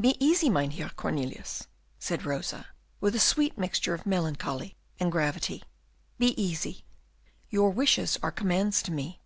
"Be 0.00 0.16
easy, 0.24 0.48
Mynheer 0.48 0.90
Cornelius," 0.94 1.66
said 1.98 2.24
Rosa, 2.24 2.68
with 3.00 3.16
a 3.16 3.18
sweet 3.18 3.58
mixture 3.58 3.92
of 3.92 4.06
melancholy 4.06 4.76
and 5.00 5.10
gravity, 5.10 5.64
"be 6.16 6.40
easy; 6.40 6.84
your 7.50 7.70
wishes 7.70 8.16
are 8.22 8.30
commands 8.30 8.84
to 8.84 8.92
me." 8.92 9.20